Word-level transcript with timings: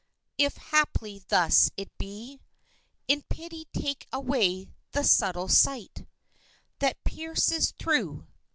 If 0.39 0.57
haply 0.57 1.19
thus 1.27 1.69
it 1.77 1.95
be 1.99 2.41
In 3.07 3.21
pity 3.29 3.67
take 3.71 4.07
away 4.11 4.71
the 4.93 5.03
subtle 5.03 5.47
sight 5.47 6.07
That 6.79 7.03
pierces 7.03 7.71
thought. 7.77 8.25